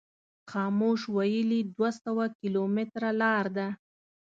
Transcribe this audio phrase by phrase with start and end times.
[0.51, 3.67] خاموش ویلي دوه سوه کیلومتره لار ده.